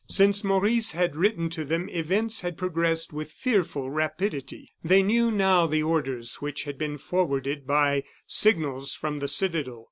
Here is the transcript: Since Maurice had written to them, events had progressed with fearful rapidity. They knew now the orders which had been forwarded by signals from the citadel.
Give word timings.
Since 0.09 0.43
Maurice 0.43 0.93
had 0.93 1.15
written 1.15 1.47
to 1.51 1.63
them, 1.63 1.87
events 1.89 2.41
had 2.41 2.57
progressed 2.57 3.13
with 3.13 3.31
fearful 3.31 3.91
rapidity. 3.91 4.73
They 4.83 5.03
knew 5.03 5.29
now 5.29 5.67
the 5.67 5.83
orders 5.83 6.37
which 6.41 6.63
had 6.63 6.79
been 6.79 6.97
forwarded 6.97 7.67
by 7.67 8.05
signals 8.25 8.95
from 8.95 9.19
the 9.19 9.27
citadel. 9.27 9.79